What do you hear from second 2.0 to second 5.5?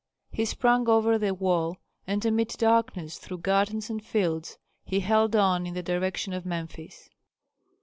and amid darkness through gardens and fields he held